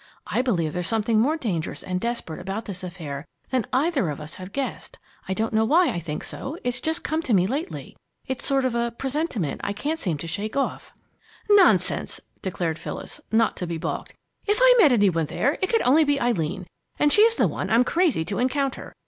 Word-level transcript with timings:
I 0.25 0.41
believe 0.41 0.73
there's 0.73 0.87
something 0.87 1.19
more 1.19 1.37
dangerous 1.37 1.83
and 1.83 2.01
desperate 2.01 2.39
about 2.39 2.65
this 2.65 2.83
affair 2.83 3.27
than 3.51 3.67
either 3.71 4.09
of 4.09 4.19
us 4.19 4.33
have 4.41 4.51
guessed. 4.51 4.97
I 5.27 5.35
don't 5.35 5.53
know 5.53 5.63
why 5.63 5.89
I 5.91 5.99
think 5.99 6.23
so 6.23 6.57
it's 6.63 6.81
just 6.81 7.03
come 7.03 7.21
to 7.21 7.35
me 7.35 7.45
lately. 7.45 7.95
It's 8.25 8.43
a 8.45 8.47
sort 8.47 8.65
of 8.65 8.97
presentiment 8.97 9.61
I 9.63 9.73
can't 9.73 9.99
seem 9.99 10.17
to 10.17 10.25
shake 10.25 10.57
off!" 10.57 10.91
"Nonsense!" 11.51 12.19
declared 12.41 12.79
Phyllis, 12.79 13.21
not 13.31 13.55
to 13.57 13.67
be 13.67 13.77
balked. 13.77 14.15
"If 14.47 14.57
I 14.59 14.75
met 14.81 14.91
any 14.91 15.11
one 15.11 15.27
there, 15.27 15.59
it 15.61 15.69
could 15.69 15.83
only 15.83 16.03
be 16.03 16.19
Eileen, 16.19 16.65
and 16.97 17.13
she's 17.13 17.35
the 17.35 17.47
one 17.47 17.69
I'm 17.69 17.83
crazy 17.83 18.25
to 18.25 18.39
encounter. 18.39 18.95